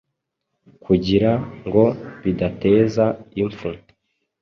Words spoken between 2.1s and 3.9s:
bidateza imfu